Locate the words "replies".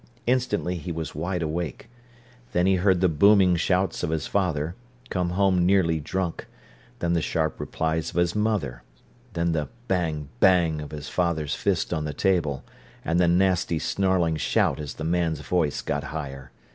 7.59-8.09